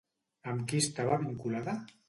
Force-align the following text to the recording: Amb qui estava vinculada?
Amb 0.53 0.65
qui 0.71 0.81
estava 0.85 1.21
vinculada? 1.27 1.81